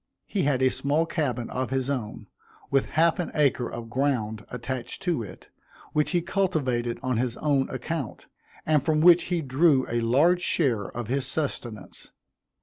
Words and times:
He 0.25 0.41
had 0.45 0.63
a 0.63 0.69
small 0.71 1.05
cabin 1.05 1.47
of 1.51 1.69
his 1.69 1.87
own, 1.87 2.25
with 2.71 2.87
half 2.97 3.19
an 3.19 3.29
acre 3.35 3.69
of 3.69 3.87
ground 3.91 4.43
attached 4.49 5.03
to 5.03 5.21
it, 5.21 5.49
which 5.93 6.09
he 6.09 6.23
cultivated 6.23 6.99
on 7.03 7.17
his 7.17 7.37
own 7.37 7.69
account, 7.69 8.25
and 8.65 8.83
from 8.83 9.01
which 9.01 9.25
he 9.25 9.43
drew 9.43 9.85
a 9.87 10.01
large 10.01 10.41
share 10.41 10.85
of 10.97 11.07
his 11.07 11.27
sustenance. 11.27 12.09